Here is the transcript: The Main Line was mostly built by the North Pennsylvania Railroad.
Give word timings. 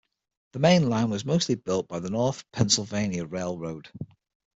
The 0.53 0.57
Main 0.59 0.89
Line 0.89 1.11
was 1.11 1.25
mostly 1.25 1.53
built 1.53 1.87
by 1.87 1.99
the 1.99 2.09
North 2.09 2.43
Pennsylvania 2.53 3.23
Railroad. 3.23 3.87